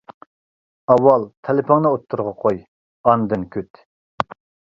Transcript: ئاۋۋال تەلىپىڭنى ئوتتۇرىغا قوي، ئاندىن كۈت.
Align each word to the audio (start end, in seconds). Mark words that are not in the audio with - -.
ئاۋۋال 0.93 1.25
تەلىپىڭنى 1.49 1.91
ئوتتۇرىغا 1.91 2.33
قوي، 2.45 2.59
ئاندىن 3.11 3.47
كۈت. 3.57 3.85